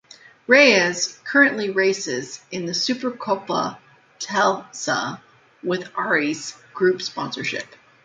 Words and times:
Reyes 0.47 1.19
currently 1.25 1.69
races 1.69 2.43
in 2.49 2.65
the 2.65 2.73
Super 2.73 3.11
Copa 3.11 3.77
Telcel 4.19 5.21
with 5.61 5.93
Arris 5.95 6.57
Group 6.73 7.03
sponsorship. 7.03 7.67